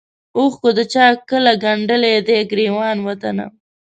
اوښکو 0.37 0.69
د 0.77 0.79
چا 0.93 1.05
کله 1.29 1.51
ګنډلی 1.63 2.13
دی 2.27 2.39
ګرېوان 2.51 2.97
وطنه 3.07 3.45